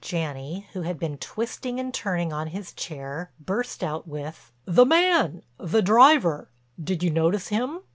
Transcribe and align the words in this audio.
Janney, 0.03 0.65
who 0.73 0.81
had 0.81 0.97
been 0.99 1.19
twisting 1.19 1.79
and 1.79 1.93
turning 1.93 2.33
on 2.33 2.47
his 2.47 2.73
chair, 2.73 3.29
burst 3.39 3.83
out 3.83 4.07
with: 4.07 4.51
"The 4.65 4.83
man—the 4.83 5.81
driver—did 5.83 7.03
you 7.03 7.11
notice 7.11 7.49
him?" 7.49 7.81